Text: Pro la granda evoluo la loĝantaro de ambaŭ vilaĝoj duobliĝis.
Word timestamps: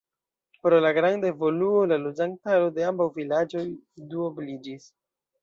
Pro 0.61 0.77
la 0.85 0.91
granda 0.97 1.29
evoluo 1.33 1.83
la 1.91 1.99
loĝantaro 2.05 2.73
de 2.79 2.87
ambaŭ 2.93 3.09
vilaĝoj 3.19 3.63
duobliĝis. 4.15 4.91